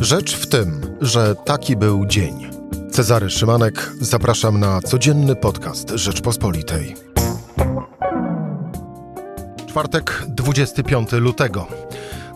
[0.00, 2.50] Rzecz w tym, że taki był dzień.
[2.90, 6.94] Cezary Szymanek, zapraszam na codzienny podcast Rzeczpospolitej.
[9.68, 11.66] Czwartek, 25 lutego.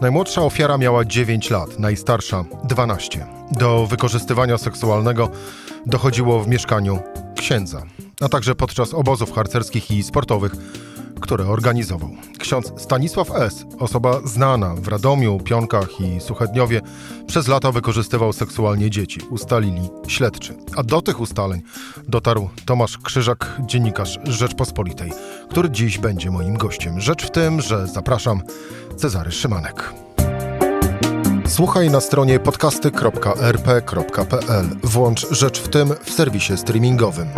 [0.01, 3.27] Najmłodsza ofiara miała 9 lat, najstarsza 12.
[3.51, 5.31] Do wykorzystywania seksualnego
[5.87, 6.99] dochodziło w mieszkaniu
[7.37, 7.83] księdza,
[8.21, 10.53] a także podczas obozów harcerskich i sportowych
[11.21, 12.11] które organizował.
[12.39, 16.81] Ksiądz Stanisław S., osoba znana w Radomiu, Pionkach i Suchedniowie,
[17.27, 20.55] przez lata wykorzystywał seksualnie dzieci, ustalili śledczy.
[20.77, 21.63] A do tych ustaleń
[22.09, 25.13] dotarł Tomasz Krzyżak, dziennikarz Rzeczpospolitej,
[25.51, 27.01] który dziś będzie moim gościem.
[27.01, 28.43] Rzecz w tym, że zapraszam
[28.97, 29.93] Cezary Szymanek.
[31.47, 34.65] Słuchaj na stronie podcasty.rp.pl.
[34.83, 37.29] Włącz Rzecz w tym w serwisie streamingowym.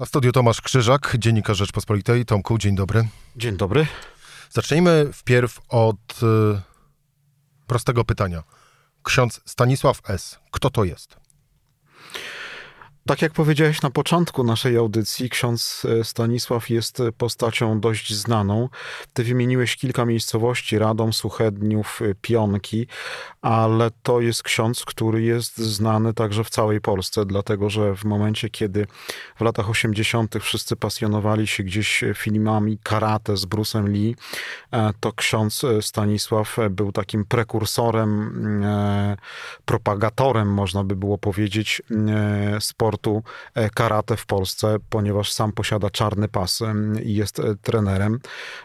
[0.00, 2.24] A w studiu Tomasz Krzyżak, dziennikarz Rzeczpospolitej.
[2.24, 3.08] Tomku, dzień dobry.
[3.36, 3.86] Dzień dobry.
[4.50, 6.60] Zacznijmy wpierw od y,
[7.66, 8.42] prostego pytania.
[9.02, 10.38] Ksiądz Stanisław S.
[10.50, 11.16] Kto to jest?
[13.06, 18.68] Tak jak powiedziałeś na początku naszej audycji, ksiądz e, Stanisław jest postacią dość znaną.
[19.12, 22.86] Ty wymieniłeś kilka miejscowości, Radom, Suchedniów, e, Pionki,
[23.42, 28.50] ale to jest ksiądz, który jest znany także w całej Polsce, dlatego że w momencie,
[28.50, 28.86] kiedy
[29.36, 30.34] w latach 80.
[30.40, 34.16] wszyscy pasjonowali się gdzieś filmami karate z Bruce'em Lee,
[34.72, 38.10] e, to ksiądz Stanisław był takim prekursorem,
[39.64, 41.82] propagatorem, można by było powiedzieć,
[42.60, 43.22] sportu sportu
[43.54, 46.62] e, karate w Polsce, ponieważ sam posiada czarny pas
[47.04, 48.20] i jest e, trenerem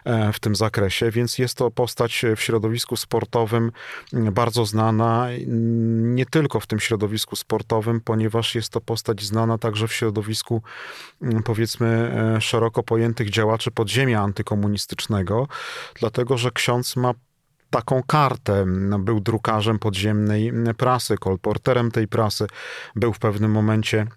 [0.06, 3.72] e, w tym zakresie, więc jest to postać w środowisku sportowym
[4.14, 9.94] bardzo znana, nie tylko w tym środowisku sportowym, ponieważ jest to postać znana także w
[9.94, 10.62] środowisku
[11.46, 15.48] powiedzmy szeroko pojętych działaczy podziemia antykomunistycznego,
[16.00, 17.14] dlatego że ksiądz ma
[17.70, 18.66] taką kartę.
[19.00, 22.48] Był drukarzem podziemnej prasy, kolporterem tej prasy.
[22.96, 24.08] Był w pewnym momencie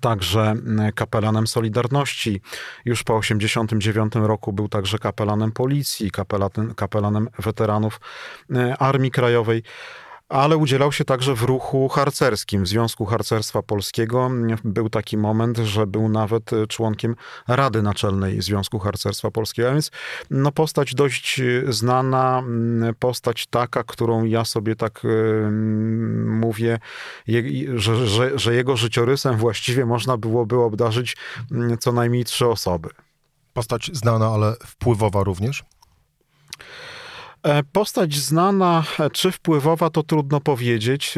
[0.00, 0.54] także
[0.94, 2.40] kapelanem Solidarności.
[2.84, 8.00] Już po 1989 roku był także kapelanem policji, kapelanem, kapelanem weteranów
[8.54, 9.62] e, Armii Krajowej
[10.28, 14.30] ale udzielał się także w ruchu harcerskim, w Związku Harcerstwa Polskiego.
[14.64, 17.16] Był taki moment, że był nawet członkiem
[17.48, 19.90] Rady Naczelnej Związku Harcerstwa Polskiego, a więc
[20.30, 22.42] no, postać dość znana,
[22.98, 25.50] postać taka, którą ja sobie tak y,
[26.26, 26.78] mówię,
[27.26, 27.42] je,
[27.78, 31.16] że, że, że jego życiorysem właściwie można byłoby obdarzyć
[31.80, 32.88] co najmniej trzy osoby.
[33.52, 35.64] Postać znana, ale wpływowa również?
[37.42, 41.14] E, postać znana czy wpływowa, to trudno powiedzieć.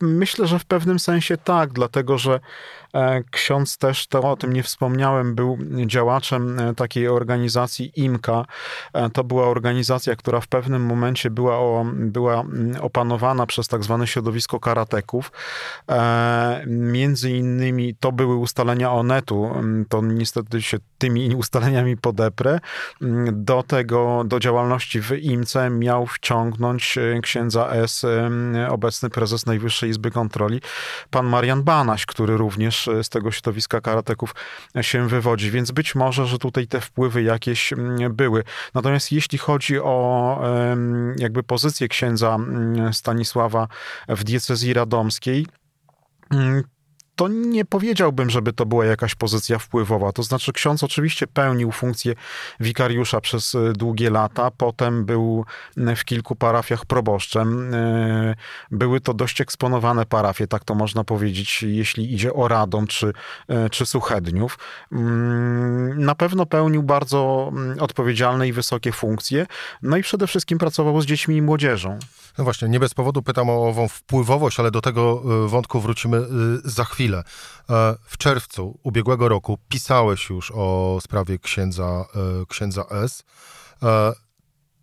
[0.00, 2.40] Myślę, że w pewnym sensie tak, dlatego że
[2.94, 8.44] e, ksiądz też, to o tym nie wspomniałem, był działaczem e, takiej organizacji IMKA.
[8.92, 12.44] E, to była organizacja, która w pewnym momencie była, o, była
[12.80, 15.32] opanowana przez tak zwane środowisko karateków.
[16.66, 19.50] Między innymi to były ustalenia Onetu,
[19.88, 22.60] to niestety się tymi ustaleniami podeprę.
[23.32, 28.06] Do tego, do działalności w IMCE miał wciągnąć księdza S,
[28.68, 30.60] obecny prezes Najwyższej Izby Kontroli,
[31.10, 34.34] pan Marian Banaś, który również e, z tego środowiska karateków
[34.80, 38.44] się wywodzi, więc być może, że tutaj te wpływy jakieś mm, były.
[38.74, 40.08] Natomiast jeśli chodzi o
[41.16, 43.68] jakby pozycję księdza mm, Stanisława
[44.08, 45.46] w diecezji radomskiej,
[46.30, 46.62] mm,
[47.18, 50.12] to nie powiedziałbym, żeby to była jakaś pozycja wpływowa.
[50.12, 52.14] To znaczy, ksiądz oczywiście pełnił funkcję
[52.60, 55.44] wikariusza przez e, długie lata, potem był
[55.76, 57.74] e, w kilku parafiach proboszczem.
[57.74, 58.34] E,
[58.70, 63.12] były to dość eksponowane parafie, tak to można powiedzieć, jeśli idzie o Radom czy,
[63.70, 64.58] czy Suchedniów.
[66.08, 69.46] Na pewno pełnił bardzo mm, odpowiedzialne i wysokie funkcje,
[69.82, 71.98] no i przede wszystkim pracował z dziećmi i młodzieżą.
[72.38, 76.26] No właśnie, nie bez powodu pytam o ową wpływowość, ale do tego wątku wrócimy
[76.64, 77.22] za chwilę chwilę.
[77.70, 83.24] E, w czerwcu ubiegłego roku pisałeś już o sprawie księdza, e, księdza S.
[83.82, 84.12] E,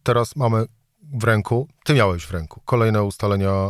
[0.03, 0.65] teraz mamy
[1.13, 3.69] w ręku, ty miałeś w ręku, kolejne ustalenia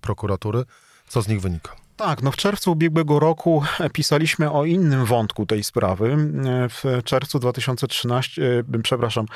[0.00, 0.64] prokuratury.
[1.08, 1.81] Co z nich wynika?
[1.96, 6.16] Tak, no w czerwcu ubiegłego roku pisaliśmy o innym wątku tej sprawy.
[6.70, 9.26] W czerwcu 2013, e, przepraszam,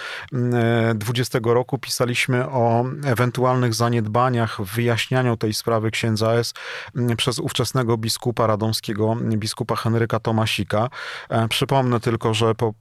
[0.94, 6.55] 20 e, roku pisaliśmy o ewentualnych zaniedbaniach w wyjaśnianiu tej sprawy księdza S
[7.17, 10.88] przez ówczesnego biskupa radomskiego, biskupa Henryka Tomasika.
[11.29, 12.75] E, przypomnę tylko, że po,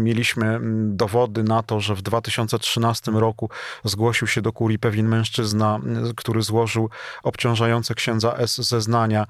[0.00, 3.50] mieliśmy dowody na to, że w 2013 roku
[3.84, 5.80] zgłosił się do kurii pewien mężczyzna,
[6.16, 6.90] który złożył
[7.22, 9.27] obciążające księdza S zeznania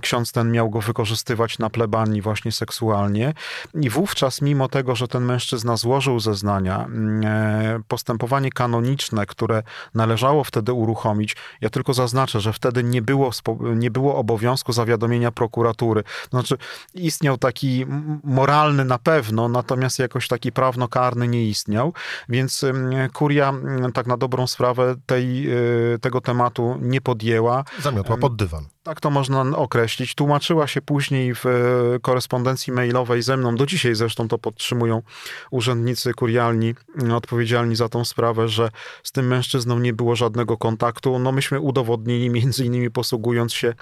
[0.00, 3.34] ksiądz ten miał go wykorzystywać na plebanii właśnie seksualnie.
[3.74, 6.88] I wówczas, mimo tego, że ten mężczyzna złożył zeznania,
[7.88, 9.62] postępowanie kanoniczne, które
[9.94, 13.30] należało wtedy uruchomić, ja tylko zaznaczę, że wtedy nie było,
[13.76, 16.02] nie było obowiązku zawiadomienia prokuratury.
[16.30, 16.56] Znaczy,
[16.94, 17.86] istniał taki
[18.24, 21.92] moralny na pewno, natomiast jakoś taki prawno-karny nie istniał,
[22.28, 22.64] więc
[23.12, 23.54] kuria
[23.94, 25.52] tak na dobrą sprawę tej,
[25.94, 27.64] y, tego tematu nie podjęła.
[27.82, 28.64] Zamiotła pod dywan.
[28.82, 30.14] Tak to można określić.
[30.14, 31.50] Tłumaczyła się później w e,
[32.02, 35.02] korespondencji mailowej ze mną, do dzisiaj zresztą to podtrzymują
[35.50, 38.70] urzędnicy kurialni mm, odpowiedzialni za tą sprawę, że
[39.02, 41.18] z tym mężczyzną nie było żadnego kontaktu.
[41.18, 43.74] No myśmy udowodnili, między innymi posługując się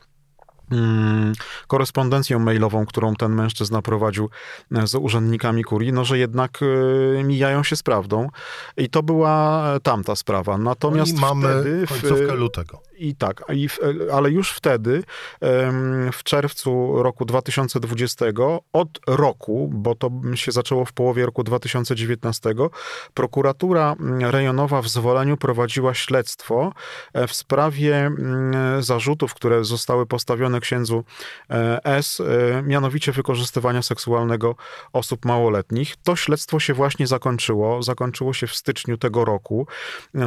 [1.67, 4.31] korespondencją mailową, którą ten mężczyzna prowadził
[4.73, 6.61] e, z urzędnikami kurii, no że jednak
[7.19, 8.29] e, mijają się z prawdą.
[8.76, 10.59] I to była tamta sprawa.
[10.59, 12.82] Natomiast no I mamy wtedy, końcówkę lutego.
[12.99, 13.44] I tak,
[14.12, 15.03] ale już wtedy,
[16.12, 18.25] w czerwcu roku 2020,
[18.73, 22.55] od roku, bo to się zaczęło w połowie roku 2019,
[23.14, 26.73] prokuratura rejonowa w zwoleniu prowadziła śledztwo
[27.12, 28.11] e, w sprawie
[28.81, 31.05] zarzutów, które zostały postawione księdzu
[31.51, 34.55] e, S, e, mianowicie wykorzystywania seksualnego
[34.93, 35.97] osób małoletnich.
[36.03, 37.83] To śledztwo się właśnie zakończyło.
[37.83, 39.67] Zakończyło się w styczniu tego roku.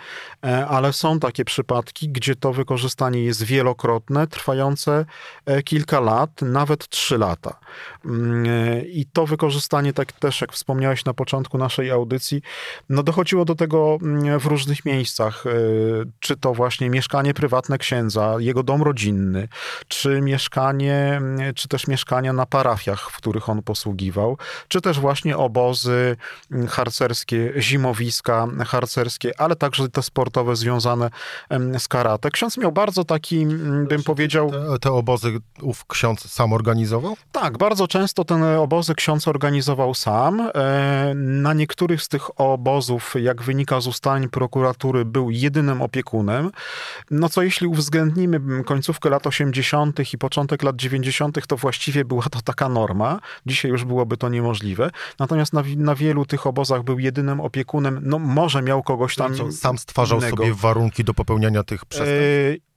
[0.45, 5.05] e, ale są takie przypadki, gdzie to wykorzystanie jest wielokrotne, trwające
[5.47, 7.59] e, kilka lat, nawet trzy lata.
[8.05, 8.47] Mm,
[8.87, 12.43] I to wykorzystanie, tak też jak wspomniałeś na początku naszej audycji,
[12.89, 15.45] no dochodziło do tego mm, w różnych miejscach.
[16.21, 19.49] Czy to właśnie mieszkanie prywatne księdza, jego dom rodzinny,
[19.89, 21.21] czy mieszkanie,
[21.55, 24.37] czy też mieszkania na parafiach, w których on posługiwał,
[24.69, 26.17] czy też właśnie obozy
[26.69, 31.11] harcerskie, zimowiska harcerskie, ale także te sportowe związane
[31.79, 32.31] z karate.
[32.31, 33.47] Ksiądz miał bardzo taki,
[33.89, 34.51] bym powiedział...
[34.51, 37.17] Te, te obozy ów ksiądz sam organizował?
[37.33, 40.41] Tak, bardzo często te obozy ksiądz organizował sam.
[40.41, 46.51] E, na niektórych z tych obozów, jak wynika z ustaleń prokuratury, był jedynym opiekunem.
[47.11, 50.15] No co jeśli uwzględnimy końcówkę lat 80.
[50.15, 53.21] i początek lat 90., to właściwie była to taka norma.
[53.59, 54.91] Dzisiaj już byłoby to niemożliwe.
[55.19, 59.53] Natomiast na, na wielu tych obozach był jedynym opiekunem, no może miał kogoś tam Co,
[59.53, 60.37] Sam stwarzał innego.
[60.37, 62.68] sobie warunki do popełniania tych przestępstw?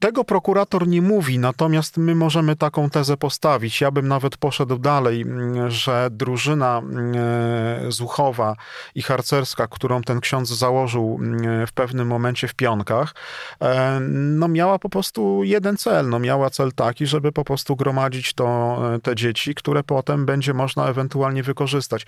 [0.00, 3.80] E, tego prokurator nie mówi, natomiast my możemy taką tezę postawić.
[3.80, 8.56] Ja bym nawet poszedł dalej, mm, że drużyna mm, e, zuchowa
[8.94, 13.14] i harcerska, którą ten ksiądz założył mm, w pewnym momencie w Pionkach,
[13.62, 16.08] e, no miała po prostu jeden cel.
[16.08, 20.54] No miała cel taki, żeby po prostu gromadzić to, e, te dzieci, które potem będzie
[20.54, 22.06] można ewentualnie wykorzystać.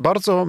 [0.00, 0.46] Bardzo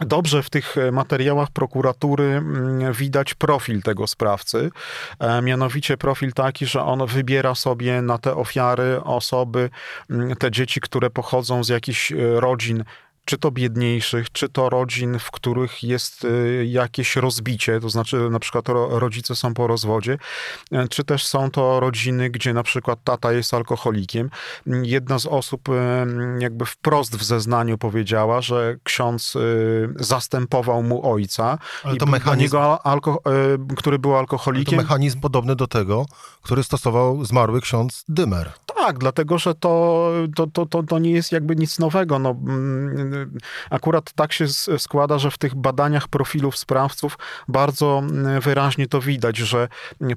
[0.00, 4.70] Dobrze w tych e, materiałach prokuratury mm, widać profil tego sprawcy,
[5.18, 9.70] e, mianowicie profil taki, że on wybiera sobie na te ofiary osoby,
[10.10, 12.84] mm, te dzieci, które pochodzą z jakichś e, rodzin
[13.26, 18.38] czy to biedniejszych, czy to rodzin, w których jest y, jakieś rozbicie, to znaczy na
[18.38, 20.18] przykład rodzice są po rozwodzie,
[20.72, 24.30] e, czy też są to rodziny, gdzie na przykład tata jest alkoholikiem.
[24.66, 26.06] Jedna z osób e,
[26.38, 29.36] jakby wprost w zeznaniu powiedziała, że ksiądz
[29.96, 33.22] zastępował mu ojca Ale to mechanizm, alko,
[33.76, 34.78] który był alkoholikiem.
[34.78, 36.06] to mechanizm podobny do tego,
[36.42, 38.52] który stosował zmarły ksiądz Dymer.
[38.86, 42.18] Tak, dlatego że to, to, to, to, to nie jest jakby nic nowego.
[42.18, 42.36] No,
[43.70, 47.18] akurat tak się składa, że w tych badaniach profilów sprawców
[47.48, 48.02] bardzo
[48.40, 49.68] wyraźnie to widać, że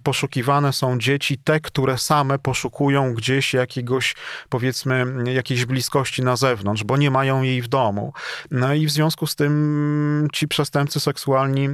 [0.03, 4.15] poszukiwane są dzieci, te, które same poszukują gdzieś jakiegoś,
[4.50, 8.13] powiedzmy, jakiejś bliskości na zewnątrz, bo nie mają jej w domu.
[8.51, 11.70] No i w związku z tym ci przestępcy seksualni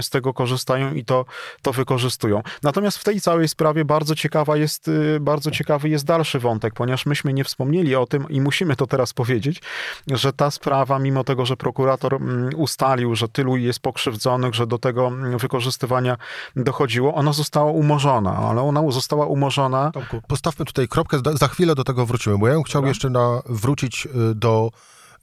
[0.00, 1.24] z tego korzystają i to,
[1.62, 2.42] to wykorzystują.
[2.62, 7.06] Natomiast w tej całej sprawie bardzo ciekawa jest, y, bardzo ciekawy jest dalszy wątek, ponieważ
[7.06, 9.62] myśmy nie wspomnieli o tym i musimy to teraz powiedzieć,
[10.06, 14.78] że ta sprawa, mimo tego, że prokurator mm, ustalił, że tylu jest pokrzywdzonych, że do
[14.78, 16.16] tego mm, wykorzystywania
[16.56, 19.90] dochodziło, ona została umorzona, ale ona została umorzona.
[19.90, 22.88] Tomku, postawmy tutaj kropkę, za chwilę do tego wrócimy, bo ja bym chciał Dobra.
[22.88, 24.70] jeszcze na, wrócić y, do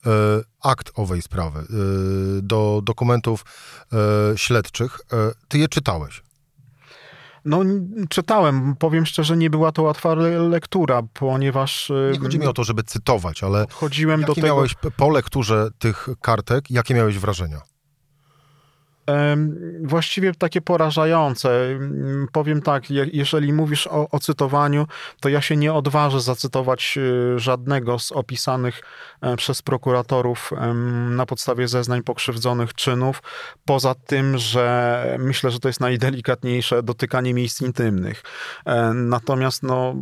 [0.06, 0.10] y,
[0.64, 1.66] akt owej sprawy,
[2.42, 3.46] do dokumentów
[4.36, 5.00] śledczych.
[5.48, 6.25] Ty je czytałeś.
[7.46, 7.60] No,
[8.10, 8.76] czytałem.
[8.80, 10.14] Powiem szczerze, nie była to łatwa
[10.50, 11.92] lektura, ponieważ...
[12.14, 14.48] Nie chodzi mi o to, żeby cytować, ale chodziłem do tego...
[14.48, 17.62] miałeś po lekturze tych kartek, jakie miałeś wrażenia?
[19.84, 21.80] Właściwie takie porażające.
[22.32, 24.88] Powiem tak, jeżeli mówisz o, o, cytowaniu,
[25.20, 28.82] to ja się nie odważę zacytować y, żadnego z opisanych
[29.22, 30.52] e, przez prokuratorów
[31.10, 33.24] na podstawie zeznań pokrzywdzonych czynów,
[33.66, 38.24] poza tym, że myślę, że to jest najdelikatniejsze dotykanie miejsc intymnych.
[38.66, 39.96] E, natomiast no,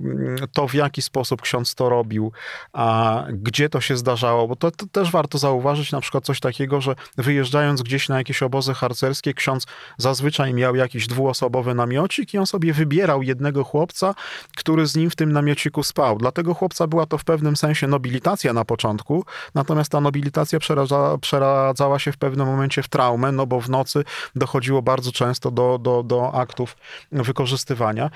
[0.53, 2.31] to, w jaki sposób ksiądz to robił,
[2.74, 6.81] a gdzie to się zdarzało, bo to, to też warto zauważyć na przykład coś takiego,
[6.81, 9.66] że wyjeżdżając gdzieś na jakieś obozy harcerskie, harcerskie ksiądz
[9.98, 14.16] zazwyczaj miał jakiś dwuosobowy namiocik i on sobie wybierał jednego chłopca,
[14.58, 16.18] który z nim w tym namiociku spał.
[16.18, 21.18] Dla tego chłopca była to w pewnym sensie nobilitacja na początku, natomiast ta nobilitacja przeradza,
[21.22, 24.04] przeradzała się w pewnym momencie w traumę, no bo w nocy
[24.36, 26.78] dochodziło bardzo często do, do, do aktów
[27.12, 28.10] wykorzystywania.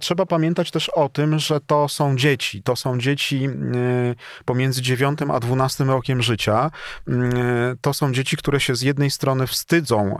[0.00, 2.62] Trzeba pamiętać też o tym, że to są dzieci.
[2.62, 6.70] To są dzieci y, pomiędzy 9 a 12 rokiem życia.
[7.08, 7.12] Y,
[7.80, 10.19] to są dzieci, które się z jednej strony wstydzą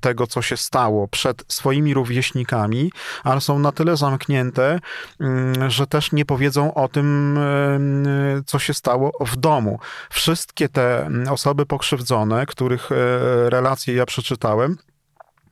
[0.00, 2.92] tego, co się stało przed swoimi rówieśnikami,
[3.24, 4.80] ale są na tyle zamknięte,
[5.20, 9.78] mm, że też nie powiedzą o tym, e, co się stało w domu.
[10.10, 12.94] Wszystkie te osoby pokrzywdzone, których e,
[13.50, 14.76] relacje ja przeczytałem,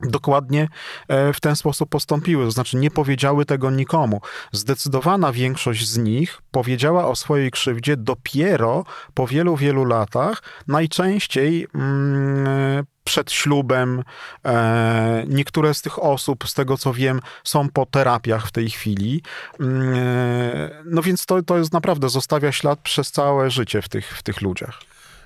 [0.03, 0.67] dokładnie
[1.09, 4.21] w ten sposób postąpiły, to znaczy nie powiedziały tego nikomu.
[4.51, 12.85] Zdecydowana większość z nich powiedziała o swojej krzywdzie dopiero po wielu, wielu latach, najczęściej mm,
[13.03, 14.03] przed ślubem.
[14.45, 19.23] E, niektóre z tych osób, z tego co wiem, są po terapiach w tej chwili.
[19.59, 24.17] Mm, e, no więc to, to jest naprawdę zostawia ślad przez całe życie w tych,
[24.17, 24.81] w tych ludziach.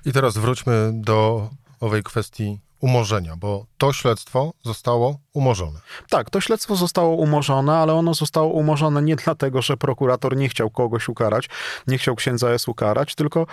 [0.06, 5.80] I teraz wróćmy do owej kwestii umorzenia, bo to śledztwo zostało umorzone.
[6.08, 10.70] Tak, to śledztwo zostało umorzone, ale ono zostało umorzone nie dlatego, że prokurator nie chciał
[10.70, 11.48] kogoś ukarać,
[11.86, 13.46] nie chciał księdza S ukarać, tylko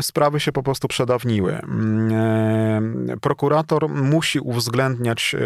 [0.00, 1.52] sprawy się po prostu przedawniły.
[1.52, 5.36] Um, prokurator musi uwzględniać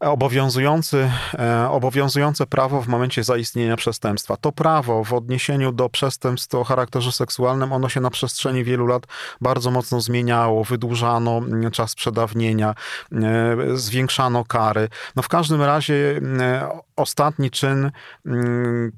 [0.00, 4.36] obowiązujący, e, obowiązujące prawo w momencie zaistnienia przestępstwa.
[4.36, 9.06] To prawo w odniesieniu do przestępstw o charakterze seksualnym, ono się na przestrzeni wielu lat
[9.40, 12.74] bardzo mocno zmieniało, wydłużano mm, czas przedawnienia,
[13.12, 14.88] e, zwiększano kary.
[15.16, 17.90] No w każdym razie e, ostatni czyn
[18.26, 18.92] mm,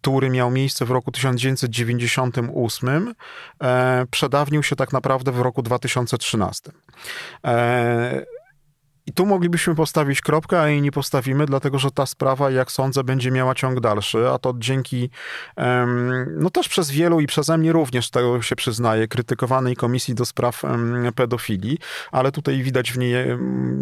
[0.00, 3.14] który miał miejsce w roku 1998,
[4.10, 6.72] przedawnił się tak naprawdę w roku 2013.
[9.06, 13.04] I tu moglibyśmy postawić kropkę, a jej nie postawimy, dlatego że ta sprawa, jak sądzę,
[13.04, 15.10] będzie miała ciąg dalszy, a to dzięki,
[16.36, 20.62] no też przez wielu i przeze mnie również, tego się przyznaję, krytykowanej Komisji do Spraw
[21.14, 21.78] Pedofilii,
[22.12, 23.14] ale tutaj widać w niej,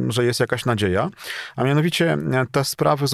[0.09, 1.11] że jest jakaś nadzieja.
[1.57, 2.19] A mianowicie
[2.53, 3.11] te sprawy z,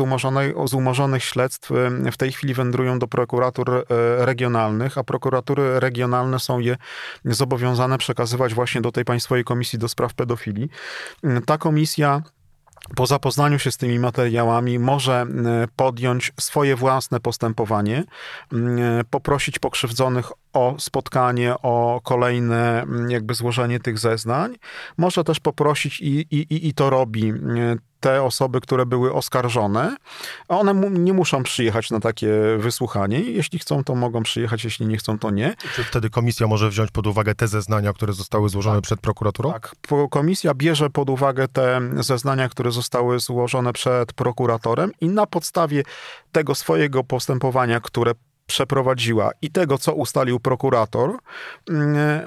[0.64, 1.70] z umorzonych śledztw
[2.12, 3.84] w tej chwili wędrują do prokuratur e,
[4.26, 6.76] regionalnych, a prokuratury regionalne są je
[7.24, 10.68] zobowiązane przekazywać właśnie do tej Państwowej Komisji do Spraw Pedofilii.
[11.46, 12.40] Ta komisja komisja
[12.96, 15.26] po zapoznaniu się z tymi materiałami może
[15.76, 18.04] podjąć swoje własne postępowanie,
[19.10, 24.56] poprosić pokrzywdzonych o spotkanie, o kolejne jakby złożenie tych zeznań.
[24.96, 27.32] Może też poprosić i, i, i to robi
[28.00, 29.96] te osoby, które były oskarżone,
[30.48, 32.28] one nie muszą przyjechać na takie
[32.58, 33.20] wysłuchanie.
[33.20, 35.54] Jeśli chcą, to mogą przyjechać, jeśli nie chcą, to nie.
[35.74, 38.84] Czy wtedy komisja może wziąć pod uwagę te zeznania, które zostały złożone tak.
[38.84, 39.52] przed prokuraturą?
[39.52, 39.74] Tak.
[40.10, 45.82] Komisja bierze pod uwagę te zeznania, które zostały złożone przed prokuratorem i na podstawie
[46.32, 48.14] tego swojego postępowania, które
[48.50, 51.18] przeprowadziła i tego, co ustalił prokurator,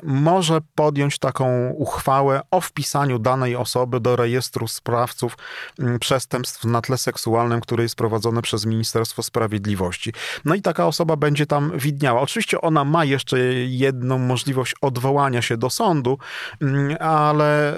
[0.03, 5.38] może podjąć taką uchwałę o wpisaniu danej osoby do rejestru sprawców
[6.00, 10.13] przestępstw na tle seksualnym, które jest prowadzone przez Ministerstwo Sprawiedliwości.
[10.46, 12.22] No i taka osoba będzie tam widniała.
[12.22, 16.18] Oczywiście ona ma jeszcze jedną możliwość odwołania się do sądu,
[17.00, 17.75] ale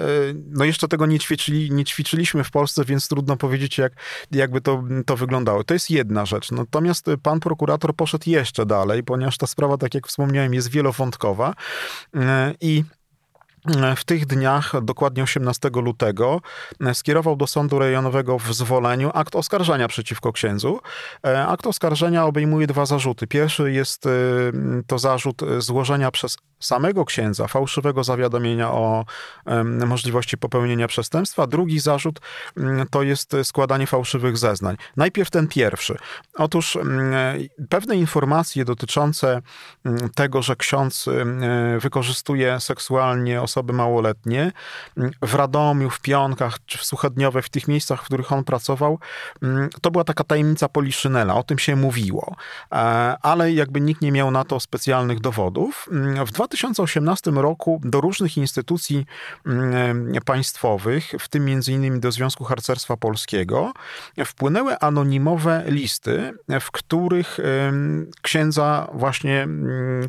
[0.50, 3.92] no jeszcze tego nie, ćwiczyli, nie ćwiczyliśmy w Polsce, więc trudno powiedzieć, jak,
[4.30, 5.64] jakby to, to wyglądało.
[5.64, 6.52] To jest jedna rzecz.
[6.52, 11.54] Natomiast pan prokurator poszedł jeszcze dalej, ponieważ ta sprawa, tak jak wspomniałem, jest wielowątkowa
[12.60, 12.84] i
[13.96, 16.40] w tych dniach, dokładnie 18 lutego,
[16.92, 20.80] skierował do sądu rejonowego w Zwoleniu akt oskarżenia przeciwko księdzu.
[21.48, 23.26] Akt oskarżenia obejmuje dwa zarzuty.
[23.26, 24.08] Pierwszy jest
[24.86, 29.04] to zarzut złożenia przez samego księdza fałszywego zawiadomienia o
[29.86, 31.46] możliwości popełnienia przestępstwa.
[31.46, 32.20] Drugi zarzut
[32.56, 34.76] mm, to jest składanie fałszywych zeznań.
[34.96, 35.96] Najpierw ten pierwszy.
[36.34, 37.14] Otóż mm,
[37.68, 39.42] pewne informacje dotyczące
[39.84, 41.08] mm, tego, że ksiądz
[41.78, 44.52] wykorzystuje seksualnie osoby małoletnie
[45.22, 48.98] w Radomiu, w Pionkach czy w Suchedniowe, w tych miejscach, w których on pracował,
[49.82, 51.34] to była taka tajemnica Poliszynela.
[51.34, 52.36] O tym się mówiło.
[52.72, 52.76] E,
[53.22, 55.88] ale jakby nikt nie miał na to specjalnych dowodów.
[56.26, 59.06] W 2018 roku do różnych instytucji
[59.46, 63.72] mm, państwowych, w tym innymi do Związku Harcerstwa Polskiego,
[64.24, 67.38] wpłynęły anonimowe listy, w których
[68.22, 70.06] księdza właśnie mm,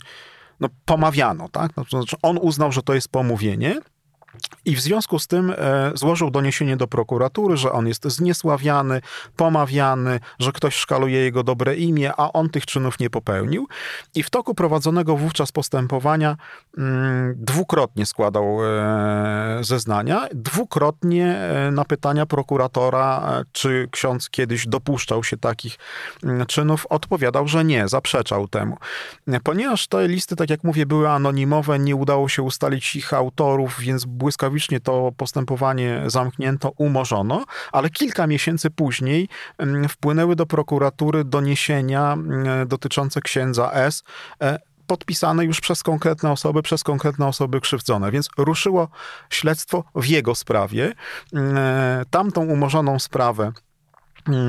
[0.59, 1.49] no, pomawiano.
[1.49, 1.71] Tak?
[1.77, 3.81] No, znaczy on uznał, że to jest pomówienie.
[4.65, 9.01] I w związku z tym e, złożył doniesienie do prokuratury, że on jest zniesławiany,
[9.35, 13.67] pomawiany, że ktoś szkaluje jego dobre imię, a on tych czynów nie popełnił.
[14.15, 16.37] I w toku prowadzonego wówczas postępowania
[16.77, 25.37] mm, dwukrotnie składał e, zeznania, dwukrotnie e, na pytania prokuratora, czy ksiądz kiedyś dopuszczał się
[25.37, 25.77] takich
[26.23, 28.77] mm, czynów, odpowiadał, że nie, zaprzeczał temu.
[29.43, 34.05] Ponieważ te listy, tak jak mówię, były anonimowe, nie udało się ustalić ich autorów, więc
[34.27, 42.67] błyskawicznie to postępowanie zamknięto, umorzono, ale kilka miesięcy później mm, wpłynęły do prokuratury doniesienia mm,
[42.67, 44.03] dotyczące księdza S
[44.41, 48.11] e, podpisane już przez konkretne osoby, przez konkretne osoby krzywdzone.
[48.11, 48.87] Więc ruszyło
[49.29, 50.93] śledztwo w jego sprawie.
[51.33, 53.51] Mm, e, tamtą umorzoną sprawę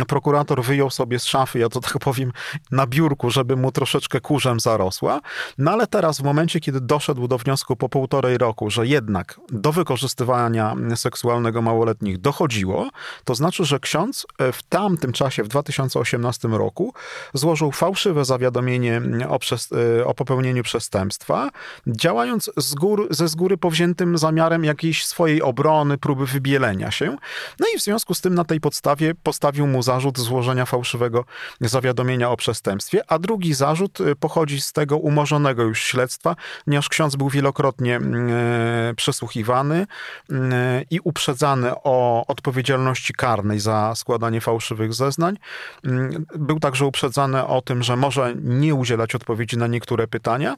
[0.07, 2.33] prokurator wyjął sobie z szafy, ja to tak powiem,
[2.71, 5.21] na biurku, żeby mu troszeczkę kurzem zarosła.
[5.59, 9.73] No ale teraz, w momencie, kiedy doszedł do wniosku po półtorej roku, że jednak do
[9.73, 12.89] wykorzystywania seksualnego małoletnich dochodziło,
[13.25, 16.95] to znaczy, że ksiądz e, w tamtym czasie, w 2018 roku,
[17.35, 21.51] złożył fałszywe zawiadomienie o, przes- e, o popełnieniu przestępstwa,
[21.87, 27.17] działając z góry, ze z góry powziętym zamiarem jakiejś swojej obrony, próby wybielenia się.
[27.61, 31.25] No i w związku z tym na tej podstawie postawił mu zarzut złożenia fałszywego
[31.61, 37.17] zawiadomienia o przestępstwie, a drugi zarzut y, pochodzi z tego umorzonego już śledztwa, ponieważ ksiądz
[37.17, 39.87] był wielokrotnie mm, e, przesłuchiwany
[40.31, 45.37] mm, i uprzedzany o odpowiedzialności karnej za składanie fałszywych zeznań.
[45.85, 50.57] Mm, był także uprzedzany o tym, że może nie udzielać odpowiedzi na niektóre pytania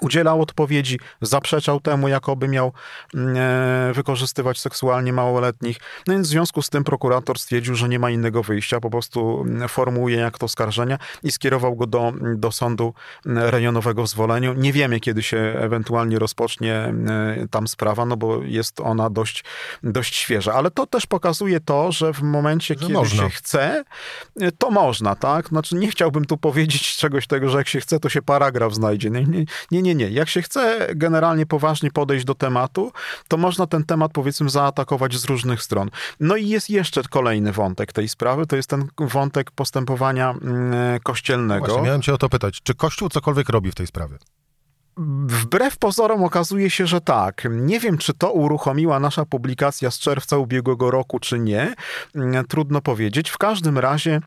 [0.00, 2.72] udzielał odpowiedzi, zaprzeczał temu, jakoby miał
[3.14, 5.76] mm, e, wykorzystywać seksualnie małoletnich.
[6.06, 9.40] No więc w związku z tym prokurator stwierdził, że nie ma innego wyjścia, po prostu
[9.40, 12.94] mm, formułuje jak to oskarżenia i skierował go do, do sądu
[13.26, 14.54] mm, rejonowego w Zwoleniu.
[14.54, 16.92] Nie wiemy, kiedy się ewentualnie rozpocznie e,
[17.50, 19.44] tam sprawa, no bo jest ona dość,
[19.82, 20.52] dość świeża.
[20.52, 23.24] Ale to też pokazuje to, że w momencie, że kiedy można.
[23.24, 23.84] się chce,
[24.40, 25.48] e, to można, tak?
[25.48, 29.10] Znaczy nie chciałbym tu powiedzieć czegoś tego, że jak się chce, to się paragraf znajdzie.
[29.10, 29.44] Nie, nie,
[29.82, 30.00] nie, nie.
[30.00, 30.10] nie.
[30.10, 32.92] Jak się chce generalnie poważnie podejść do tematu,
[33.28, 35.90] to można ten temat powiedzmy zaatakować z różnych stron.
[36.20, 41.66] No i jest jeszcze kolejny wątek tej sprawy, to jest ten wątek postępowania mm, kościelnego.
[41.66, 42.60] Właśnie, miałem cię o to pytać.
[42.62, 44.18] Czy Kościół cokolwiek robi w tej sprawie?
[45.26, 47.48] Wbrew pozorom okazuje się, że tak.
[47.50, 51.74] Nie wiem, czy to uruchomiła nasza publikacja z czerwca ubiegłego roku, czy nie.
[52.14, 53.30] Mm, trudno powiedzieć.
[53.30, 54.20] W każdym razie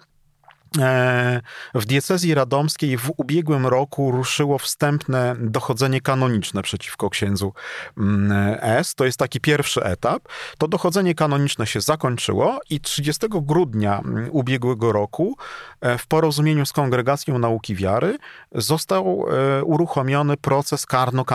[1.74, 7.54] w diecezji radomskiej w ubiegłym roku ruszyło wstępne dochodzenie kanoniczne przeciwko księdzu
[7.98, 8.96] mm, S.
[8.96, 10.24] To jest taki pierwszy etap.
[10.58, 15.38] To dochodzenie kanoniczne się zakończyło i 30 grudnia mm, ubiegłego roku
[15.82, 18.18] e, w porozumieniu z Kongregacją Nauki Wiary
[18.52, 21.26] został e, uruchomiony proces karno,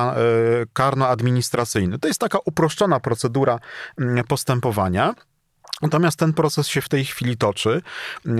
[0.72, 1.98] karno-administracyjny.
[1.98, 3.59] To jest taka uproszczona procedura
[3.98, 5.14] mm, postępowania
[5.83, 7.83] Natomiast ten proces się w tej chwili toczy.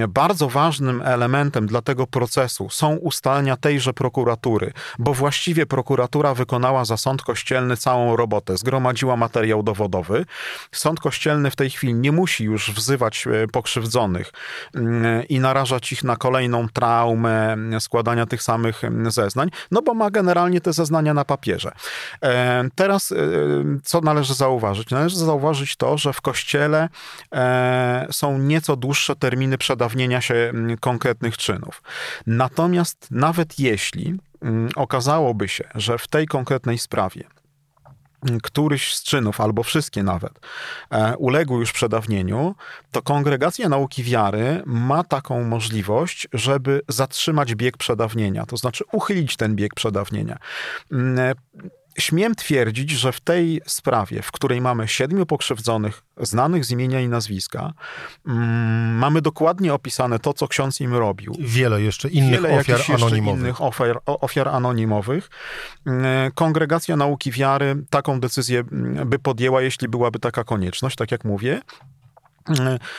[0.09, 6.97] Bardzo ważnym elementem dla tego procesu są ustalenia tejże prokuratury, bo właściwie prokuratura wykonała za
[6.97, 10.25] sąd kościelny całą robotę, zgromadziła materiał dowodowy.
[10.73, 14.33] Sąd kościelny w tej chwili nie musi już wzywać e, pokrzywdzonych
[14.75, 20.61] mm, i narażać ich na kolejną traumę składania tych samych zeznań, no bo ma generalnie
[20.61, 21.73] te zeznania na papierze.
[22.23, 23.17] E, teraz e,
[23.85, 24.91] co należy zauważyć?
[24.91, 26.89] Należy zauważyć to, że w kościele
[28.11, 31.83] są nieco dłuższe terminy przedawnienia się mm, konkretnych czynów.
[32.27, 37.25] Natomiast nawet jeśli mm, okazałoby się, że w tej konkretnej sprawie
[38.29, 40.41] mm, któryś z czynów, albo wszystkie nawet,
[40.91, 42.55] e, uległy już przedawnieniu,
[42.91, 49.57] to Kongregacja Nauki Wiary ma taką możliwość, żeby zatrzymać bieg przedawnienia, to znaczy uchylić ten
[49.57, 50.39] bieg przedawnienia
[51.99, 57.09] śmiem twierdzić, że w tej sprawie, w której mamy siedmiu pokrzywdzonych, znanych z imienia i
[57.09, 57.73] nazwiska,
[58.27, 61.37] mm, mamy dokładnie opisane to, co ksiądz im robił.
[61.41, 63.41] Wiele jeszcze innych Wiele ofiar anonimowych.
[63.41, 65.31] innych ofiar, ofiar anonimowych.
[65.87, 71.25] Mm, kongregacja Nauki Wiary taką decyzję mm, by podjęła, jeśli byłaby taka konieczność, tak jak
[71.25, 71.61] mówię.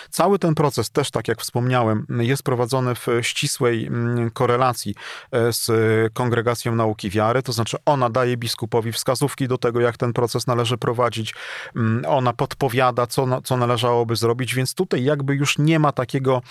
[0.09, 4.95] Cały ten proces, też tak jak wspomniałem, jest prowadzony w ścisłej mm, korelacji
[5.31, 5.69] e, z
[6.13, 10.77] Kongregacją Nauki Wiary, to znaczy ona daje biskupowi wskazówki do tego, jak ten proces należy
[10.77, 11.35] prowadzić,
[11.75, 16.41] mm, ona podpowiada, co, co należałoby zrobić, więc tutaj jakby już nie ma takiego,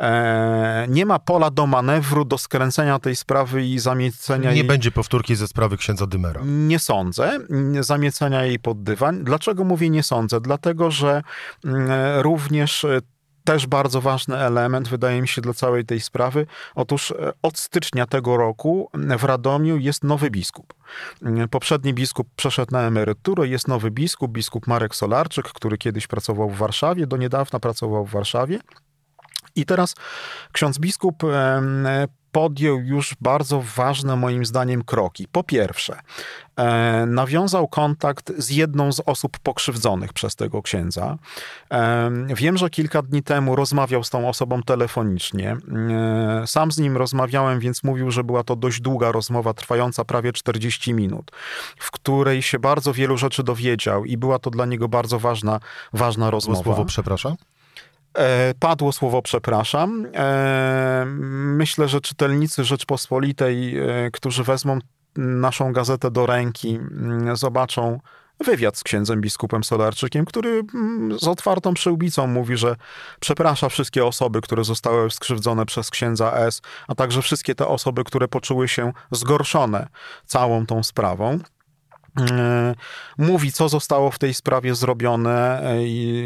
[0.00, 4.66] e, nie ma pola do manewru, do skręcenia tej sprawy i zamiecenia Nie jej...
[4.66, 6.40] będzie powtórki ze sprawy księdza Dymera.
[6.44, 7.38] Nie sądzę,
[7.80, 9.24] zamiecenia jej pod dywan.
[9.24, 10.40] Dlaczego mówię nie sądzę?
[10.40, 11.22] Dlatego, że
[11.64, 11.90] mm,
[12.20, 13.00] również również e,
[13.44, 16.46] też bardzo ważny element, wydaje mi się, dla całej tej sprawy.
[16.74, 20.74] Otóż e, od stycznia tego roku w Radomiu jest nowy biskup.
[21.50, 26.56] Poprzedni biskup przeszedł na emeryturę, jest nowy biskup, biskup Marek Solarczyk, który kiedyś pracował w
[26.56, 28.58] Warszawie, do niedawna pracował w Warszawie.
[29.56, 29.94] I teraz
[30.52, 31.22] ksiądz biskup
[32.32, 35.28] podjął już bardzo ważne moim zdaniem kroki.
[35.32, 36.00] Po pierwsze,
[36.56, 41.18] e, nawiązał kontakt z jedną z osób pokrzywdzonych przez tego księdza.
[41.70, 45.56] E, wiem, że kilka dni temu rozmawiał z tą osobą telefonicznie.
[46.42, 50.32] E, sam z nim rozmawiałem, więc mówił, że była to dość długa rozmowa, trwająca prawie
[50.32, 51.30] 40 minut,
[51.78, 55.60] w której się bardzo wielu rzeczy dowiedział i była to dla niego bardzo ważna,
[55.92, 56.62] ważna rozmowa.
[56.62, 57.36] Słowo przepraszam?
[58.16, 60.06] E, padło słowo przepraszam.
[60.14, 61.04] E,
[61.56, 64.78] myślę, że czytelnicy Rzeczpospolitej, e, którzy wezmą
[65.16, 68.00] naszą gazetę do ręki, mm, zobaczą
[68.40, 72.76] wywiad z księdzem biskupem Solarczykiem, który mm, z otwartą przyłbicą mówi, że
[73.20, 78.28] przeprasza wszystkie osoby, które zostały skrzywdzone przez księdza S, a także wszystkie te osoby, które
[78.28, 79.88] poczuły się zgorszone
[80.26, 81.38] całą tą sprawą.
[82.20, 82.74] E,
[83.18, 85.62] mówi, co zostało w tej sprawie zrobione.
[85.62, 85.78] E,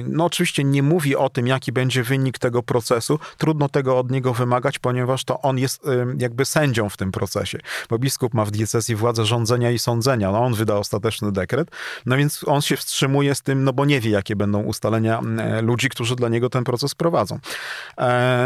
[0.04, 3.18] no, oczywiście nie mówi o tym, jaki będzie wynik tego procesu.
[3.38, 7.58] Trudno tego od niego wymagać, ponieważ to on jest e, jakby sędzią w tym procesie,
[7.90, 10.32] bo biskup ma w diecezji władzę rządzenia i sądzenia.
[10.32, 11.70] No, on wyda ostateczny dekret,
[12.06, 15.20] no więc on się wstrzymuje z tym, no bo nie wie, jakie będą ustalenia
[15.62, 17.38] ludzi, którzy dla niego ten proces prowadzą.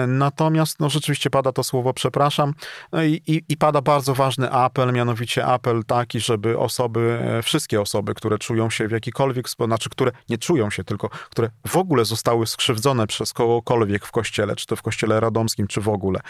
[0.09, 2.55] Natomiast, no, rzeczywiście pada to słowo przepraszam
[2.93, 8.15] no i, i, i pada bardzo ważny apel, mianowicie apel taki, żeby osoby wszystkie osoby,
[8.15, 12.05] które czują się w jakikolwiek sposób, znaczy które nie czują się, tylko które w ogóle
[12.05, 16.21] zostały skrzywdzone przez kogokolwiek w kościele, czy to w kościele radomskim, czy w ogóle,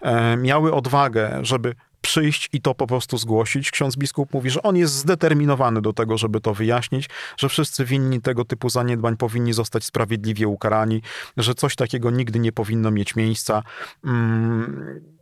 [0.00, 3.70] e, miały odwagę, żeby przyjść i to po prostu zgłosić.
[3.70, 8.20] Ksiądz biskup mówi, że on jest zdeterminowany do tego, żeby to wyjaśnić, że wszyscy winni
[8.20, 11.02] tego typu zaniedbań powinni zostać sprawiedliwie ukarani,
[11.36, 13.62] że coś takiego nigdy nie powinno mieć miejsca.
[14.04, 15.21] Mm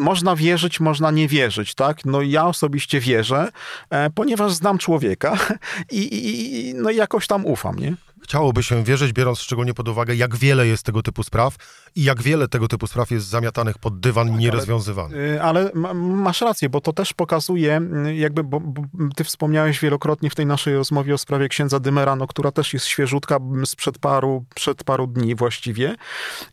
[0.00, 2.04] można wierzyć, można nie wierzyć, tak?
[2.04, 3.48] No ja osobiście wierzę,
[3.90, 5.38] e, ponieważ znam człowieka
[5.90, 7.94] i, i, no jakoś tam ufam, nie?
[8.22, 11.56] Chciałoby się wierzyć, biorąc szczególnie pod uwagę, jak wiele jest tego typu spraw
[11.96, 15.18] i jak wiele tego typu spraw jest zamiatanych pod dywan i tak, nierozwiązywanych.
[15.42, 17.80] Ale, ale masz rację, bo to też pokazuje,
[18.14, 18.82] jakby, bo, bo,
[19.16, 22.86] ty wspomniałeś wielokrotnie w tej naszej rozmowie o sprawie księdza Dymera, no, która też jest
[22.86, 25.94] świeżutka sprzed paru, przed paru dni właściwie.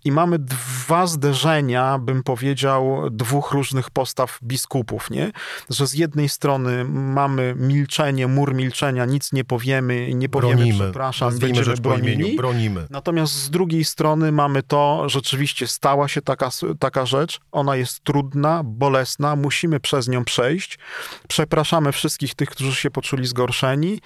[0.05, 5.31] I mamy dwa zderzenia, bym powiedział, dwóch różnych postaw biskupów, nie?
[5.69, 10.83] Że z jednej strony mamy milczenie, mur milczenia, nic nie powiemy, nie powiemy, bronimy.
[10.83, 12.13] przepraszam, będziemy bronili.
[12.13, 12.87] Imieniu, bronimy.
[12.89, 18.03] Natomiast z drugiej strony mamy to, że rzeczywiście stała się taka, taka rzecz, ona jest
[18.03, 20.79] trudna, bolesna, musimy przez nią przejść.
[21.27, 24.01] Przepraszamy wszystkich tych, którzy się poczuli zgorszeni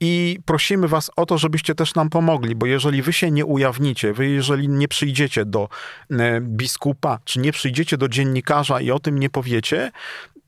[0.00, 4.12] i prosimy was o to, żebyście też nam pomogli, bo jeżeli wy się nie ujawnicie,
[4.12, 5.68] wy jeżeli nie przyjdziecie do
[6.10, 9.92] e, biskupa, czy nie przyjdziecie do dziennikarza i o tym nie powiecie,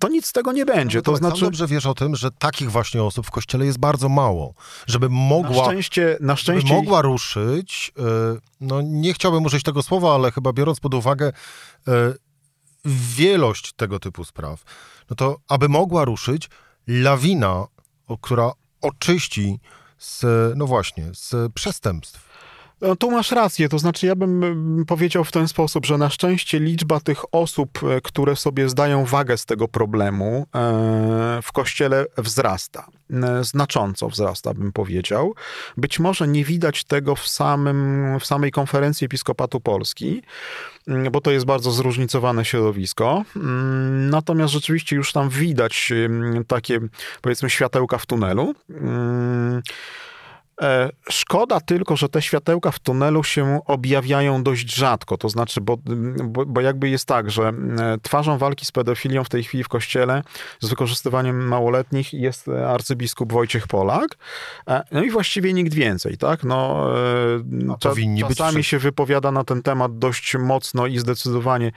[0.06, 0.98] to nic z tego nie będzie.
[0.98, 3.66] No to tak, sam znaczy, dobrze wiesz o tym, że takich właśnie osób w kościele
[3.66, 4.54] jest bardzo mało.
[4.86, 8.02] Żeby na mogła, szczęście, na żeby szczęście mogła ruszyć, y,
[8.60, 11.92] no nie chciałbym użyć tego słowa, ale chyba biorąc pod uwagę y,
[13.16, 14.62] wielość tego typu spraw,
[15.10, 16.50] no to aby mogła ruszyć
[16.86, 17.66] lawina,
[18.20, 19.60] która oczyści
[19.98, 20.24] z,
[20.56, 22.33] no właśnie, z przestępstw.
[22.80, 26.10] No, tu masz rację, to znaczy ja bym mm, powiedział w ten sposób, że na
[26.10, 32.06] szczęście liczba tych osób, e, które sobie zdają wagę z tego problemu e, w kościele
[32.18, 32.86] wzrasta.
[33.12, 35.34] E, Znacząco wzrasta, bym powiedział.
[35.76, 40.22] Być może nie widać tego w, samym, w samej konferencji Episkopatu Polski,
[40.88, 43.24] mm, bo to jest bardzo zróżnicowane środowisko.
[43.36, 45.92] Mm, Natomiast rzeczywiście już tam widać
[46.46, 46.80] takie,
[47.22, 48.54] powiedzmy, światełka w tunelu.
[50.62, 55.16] E, Szkoda tylko, że te światełka w tunelu się objawiają dość rzadko.
[55.16, 55.76] To znaczy, bo,
[56.24, 57.52] bo, bo jakby jest tak, że e,
[58.02, 60.22] twarzą walki z pedofilią w tej chwili w kościele
[60.60, 64.16] z wykorzystywaniem małoletnich jest arcybiskup Wojciech Polak.
[64.68, 66.44] E, No i właściwie nikt więcej, tak?
[66.44, 66.86] No,
[67.44, 68.62] No, być czasami wszyscy.
[68.64, 71.72] się wypowiada na ten temat dość mocno i zdecydowanie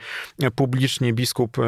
[0.54, 1.62] publicznie biskup e,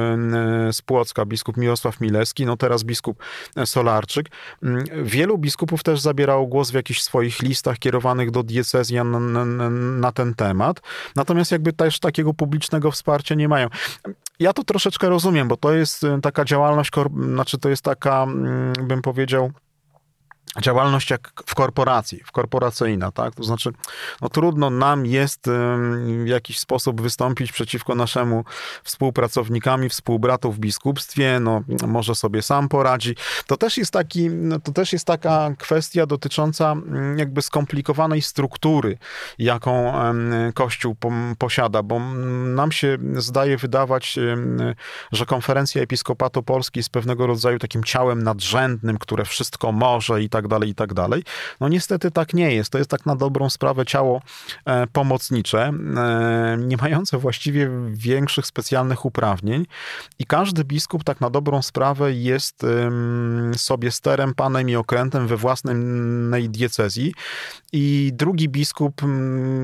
[0.72, 3.22] z Płocka, biskup Mirosław Milewski, no teraz biskup
[3.64, 4.26] Solarczyk.
[4.62, 9.70] Mm, Wielu biskupów też zabierało głos w jakichś swoich listach kierowanych do diecezjan na, na,
[9.70, 10.80] na ten temat.
[11.16, 13.68] Natomiast jakby też takiego publicznego wsparcia nie mają.
[14.38, 16.90] Ja to troszeczkę rozumiem, bo to jest e, taka działalność,
[17.34, 19.52] znaczy to jest taka, mm, bym powiedział,
[20.62, 23.34] działalność jak w korporacji, w korporacyjna, tak?
[23.34, 23.70] To znaczy,
[24.20, 25.50] no trudno nam jest
[26.24, 28.44] w jakiś sposób wystąpić przeciwko naszemu
[28.84, 33.16] współpracownikowi, współbratu w biskupstwie, no może sobie sam poradzi.
[33.46, 38.98] To też jest taki, no, to też jest taka kwestia dotycząca mm, jakby skomplikowanej struktury,
[39.38, 39.92] jaką
[40.54, 40.96] Kościół
[41.38, 44.18] posiada, bo mm, nam się zdaje wydawać,
[45.12, 50.39] że konferencja Episkopatu Polski jest pewnego rodzaju takim ciałem nadrzędnym, które wszystko może i tak
[50.48, 51.24] dalej, i tak dalej.
[51.60, 52.70] No niestety tak nie jest.
[52.70, 54.22] To jest tak na dobrą sprawę ciało
[54.64, 59.66] e, pomocnicze, e, nie mające właściwie większych specjalnych uprawnień
[60.18, 62.66] i każdy biskup tak na dobrą sprawę jest
[63.56, 67.14] sobie sterem, panem i okrętem we własnej diecezji
[67.72, 69.02] i drugi biskup,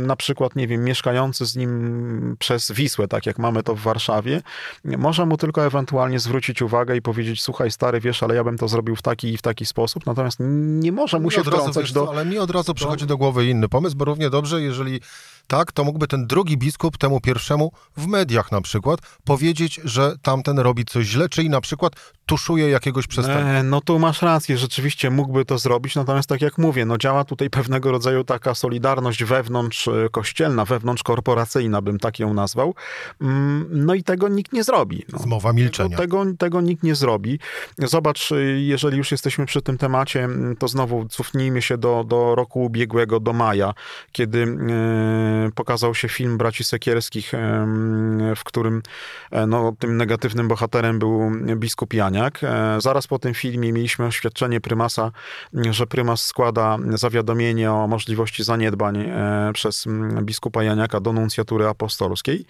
[0.07, 4.43] na przykład, nie wiem, mieszkający z nim przez Wisłę, tak jak mamy to w Warszawie,
[4.85, 8.69] może mu tylko ewentualnie zwrócić uwagę i powiedzieć, słuchaj stary, wiesz, ale ja bym to
[8.69, 11.93] zrobił w taki i w taki sposób, natomiast nie może mu się razu, wtrącać wiesz
[11.93, 12.11] do...
[12.11, 15.01] Ale mi od razu przychodzi do głowy inny pomysł, bo równie dobrze, jeżeli
[15.47, 20.59] tak, to mógłby ten drugi biskup temu pierwszemu w mediach na przykład powiedzieć, że tamten
[20.59, 21.93] robi coś źle, czyli na przykład
[22.27, 23.51] tuszuje jakiegoś przestępstwa.
[23.51, 27.25] E, No tu masz rację, rzeczywiście mógłby to zrobić, natomiast tak jak mówię, no działa
[27.25, 32.75] tutaj pewnego rodzaju taka solidarność wewnątrz e, kościelna, wewnątrz korporacyjna, bym tak ją nazwał.
[33.21, 35.05] Mm, No i tego nikt nie zrobi.
[35.13, 35.19] No.
[35.19, 35.97] Zmowa milczenia.
[35.97, 37.39] Tego, tego nikt nie zrobi.
[37.79, 42.35] Zobacz, y, jeżeli już jesteśmy przy tym temacie, mm, to znowu cofnijmy się do, do
[42.35, 43.75] roku ubiegłego, do maja,
[44.13, 44.47] kiedy e,
[45.55, 47.33] pokazał się film braci Sekierskich,
[48.37, 48.83] w którym
[49.31, 52.45] e, no, tym negatywnym bohaterem był biskup Janiak.
[52.45, 55.11] E, Zaraz po tym filmie mieliśmy oświadczenie prymasa,
[55.71, 59.85] że prymas składa zawiadomienie o możliwości zaniedbań e, przez
[60.23, 62.45] biskupa Janiaka do nuncjatury apostolskiej.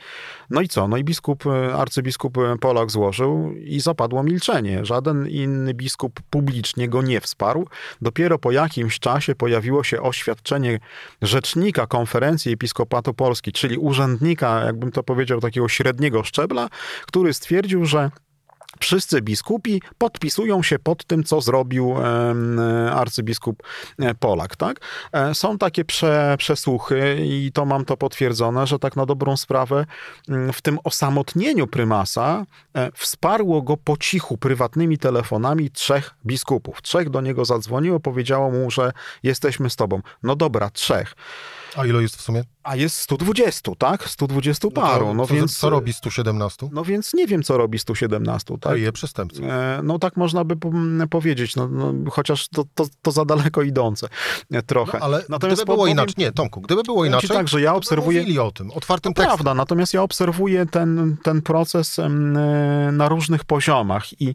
[0.51, 0.89] No i co?
[0.89, 1.45] No i biskup,
[1.77, 4.85] arcybiskup Polak złożył i zapadło milczenie.
[4.85, 7.69] Żaden inny biskup publicznie go nie wsparł.
[8.03, 10.81] Dopiero po jakimś czasie pojawiło się oświadczenie
[11.23, 16.69] rzecznika konferencji Episkopatu Polski, czyli urzędnika, jakbym to powiedział, takiego średniego szczebla,
[17.07, 18.11] który stwierdził, że
[18.81, 21.95] wszyscy biskupi podpisują się pod tym, co zrobił
[22.93, 23.63] arcybiskup
[23.99, 24.57] e, Polak.
[24.57, 24.81] Tak?
[25.13, 29.87] E, Są takie prze, przesłuchy i to mam to potwierdzone, że tak na dobrą sprawę
[30.53, 36.83] w tym osamotnieniu prymasa e, wsparło go po cichu prywatnymi telefonami trzech biskupów.
[36.83, 40.01] Trzech do niego zadzwoniło, powiedziało mu, że jesteśmy z tobą.
[40.23, 41.15] No dobra, trzech.
[41.77, 42.45] A ile jest w sumie?
[42.63, 44.09] A jest 120, tak?
[44.09, 45.15] 120 paru.
[45.15, 46.69] No co, więc, co robi 117?
[46.73, 48.73] no więc nie wiem, co robi 117, tak?
[48.73, 49.45] Kryje przestępców.
[49.45, 50.71] E, No tak można by po-
[51.11, 54.09] powiedzieć, no, no, chociaż to, to, to za daleko idące
[54.51, 54.99] e, trochę.
[54.99, 57.73] No, ale Natomiast gdyby było powiem- inaczej, nie, Tomku, gdyby było inaczej, tak, że ja
[57.75, 59.37] obserwuję- mówili o tym, otwartym To tekstem.
[59.37, 62.09] prawda, natomiast ja obserwuję ten, ten proces e,
[62.93, 64.35] na różnych poziomach i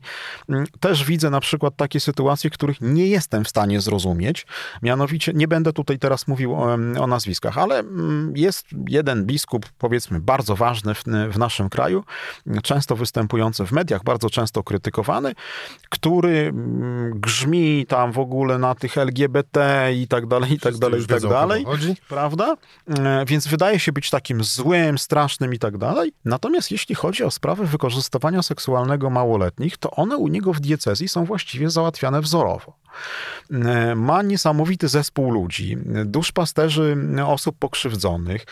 [0.50, 4.46] mm, też widzę na przykład takie sytuacje, których nie jestem w stanie zrozumieć.
[4.82, 6.64] Mianowicie, nie będę tutaj teraz mówił o,
[7.00, 12.04] o nazwiskach, nazwiskach, ale mm, jest jeden biskup, powiedzmy, bardzo ważny w, w naszym kraju,
[12.64, 15.34] często występujący w mediach, bardzo często krytykowany,
[15.90, 21.02] który mm, grzmi tam w ogóle na tych LGBT i tak dalej, i tak dalej,
[21.02, 21.66] i tak dalej.
[22.10, 22.56] Prawda?
[23.00, 26.14] E, więc wydaje się być takim złym, strasznym i tak dalej.
[26.26, 31.26] Natomiast jeśli chodzi o sprawy wykorzystywania seksualnego małoletnich, to one u niego w diecezji są
[31.26, 32.82] właściwie załatwiane wzorowo.
[33.52, 38.46] E, ma niesamowity zespół ludzi, duszpasterzy osób pokrzywdzonych.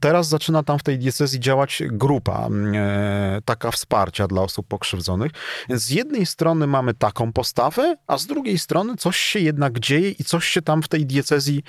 [0.00, 5.32] Teraz zaczyna tam w tej diecezji działać grupa e, taka wsparcia dla osób pokrzywdzonych.
[5.68, 10.10] Więc z jednej strony mamy taką postawę, a z drugiej strony coś się jednak dzieje
[10.10, 11.62] i coś się tam w tej diecezji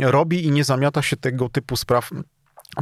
[0.00, 2.10] robi i nie zamiata się tego typu spraw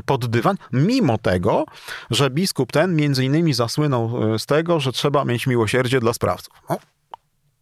[0.07, 1.65] pod dywan, mimo tego,
[2.11, 6.55] że biskup ten między innymi zasłynął e, z tego, że trzeba mieć miłosierdzie dla sprawców.
[6.71, 6.79] No,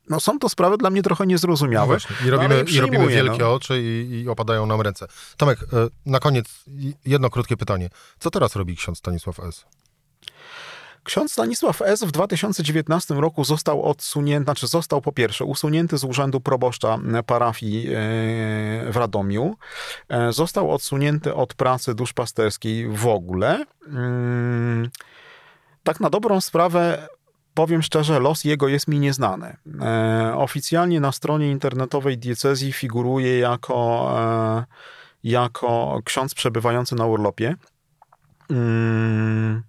[0.08, 1.96] no są to sprawy dla mnie trochę niezrozumiałe.
[2.10, 3.54] No I robimy, i robimy wielkie no.
[3.54, 5.06] oczy i, i, opadają nam ręce.
[5.36, 5.66] Tomek, e,
[6.06, 6.46] na koniec
[7.04, 7.88] jedno krótkie pytanie.
[8.18, 9.64] Co teraz robi ksiądz Stanisław S.?
[11.04, 12.04] Ksiądz Stanisław S.
[12.04, 17.92] w 2019 roku został odsunięty, znaczy został po pierwsze usunięty z urzędu proboszcza parafii e,
[18.92, 19.56] w Radomiu,
[20.08, 23.64] e, został odsunięty od pracy duszpasterskiej w ogóle.
[23.86, 24.90] Mm,
[25.82, 27.08] tak na dobrą sprawę
[27.54, 29.56] Powiem szczerze, los jego jest mi nieznany.
[29.80, 34.64] E, oficjalnie na stronie internetowej diecezji figuruje jako, e,
[35.24, 37.54] jako ksiądz przebywający na urlopie.
[38.50, 39.62] Mm.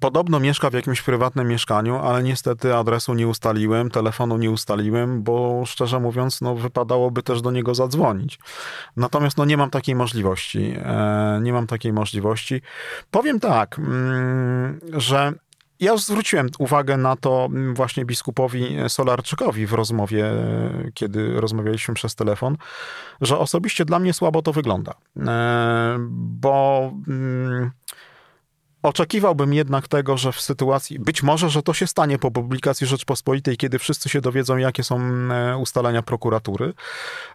[0.00, 5.62] Podobno mieszka w jakimś prywatnym mieszkaniu, ale niestety adresu nie ustaliłem, telefonu nie ustaliłem, bo
[5.66, 8.38] szczerze mówiąc, no, wypadałoby też do niego zadzwonić.
[8.96, 10.74] Natomiast no, nie mam takiej możliwości.
[10.84, 12.62] E, nie mam takiej możliwości.
[13.10, 15.32] Powiem tak, mm, że
[15.80, 20.24] ja zwróciłem uwagę na to mm, właśnie biskupowi Solarczykowi w rozmowie,
[20.94, 22.56] kiedy rozmawialiśmy przez telefon,
[23.20, 24.94] że osobiście dla mnie słabo to wygląda.
[25.26, 27.70] E, bo mm,
[28.88, 33.56] Oczekiwałbym jednak tego, że w sytuacji, być może, że to się stanie po publikacji Rzeczpospolitej,
[33.56, 36.74] kiedy wszyscy się dowiedzą, jakie są e, ustalenia prokuratury,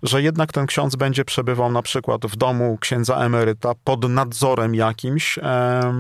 [0.04, 5.40] że jednak ten ksiądz będzie przebywał na przykład w domu księdza emeryta pod nadzorem jakimś.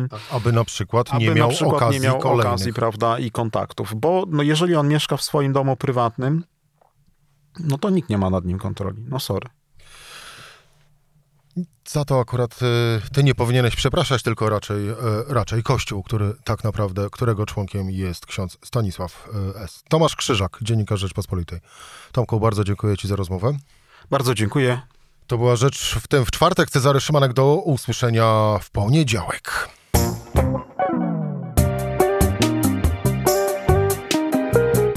[0.09, 3.95] Tak, aby na przykład nie miał, przykład okazji, nie miał okazji prawda, i kontaktów.
[3.95, 6.43] Bo no, jeżeli on mieszka w swoim domu prywatnym,
[7.59, 9.05] no to nikt nie ma nad nim kontroli.
[9.09, 9.47] No sorry.
[11.87, 12.65] Za to akurat y,
[13.13, 14.95] ty nie powinieneś przepraszać, tylko raczej, y,
[15.27, 19.83] raczej Kościół, który tak naprawdę, którego członkiem jest ksiądz Stanisław y, S.
[19.89, 21.59] Tomasz Krzyżak, dziennikarz Rzeczpospolitej.
[22.11, 23.53] Tomku, bardzo dziękuję ci za rozmowę.
[24.09, 24.81] Bardzo dziękuję.
[25.27, 26.69] To była rzecz w tym w czwartek.
[26.69, 29.69] Cezary Szymanek do usłyszenia w poniedziałek.